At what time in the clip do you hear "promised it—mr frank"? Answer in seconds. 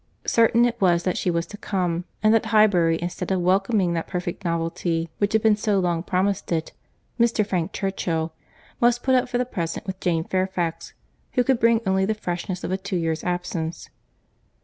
6.01-7.71